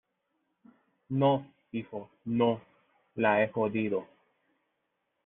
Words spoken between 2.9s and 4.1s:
la he jodido.